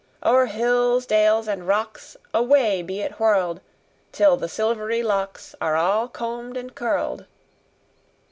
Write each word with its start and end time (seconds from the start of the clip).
O'er 0.23 0.47
hills, 0.47 1.05
dales, 1.05 1.47
and 1.47 1.67
rocks, 1.67 2.17
Away 2.33 2.81
be 2.81 3.01
it 3.01 3.19
whirl'd 3.19 3.61
Till 4.11 4.35
the 4.35 4.49
silvery 4.49 5.03
locks 5.03 5.53
Are 5.61 5.75
all 5.75 6.07
comb'd 6.07 6.57
and 6.57 6.73
curl'd! 6.73 7.27